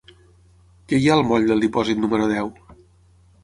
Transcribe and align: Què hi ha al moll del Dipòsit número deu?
Què 0.93 1.01
hi 1.01 1.05
ha 1.09 1.13
al 1.17 1.21
moll 1.33 1.47
del 1.51 1.63
Dipòsit 1.67 2.03
número 2.07 2.33
deu? 2.35 2.53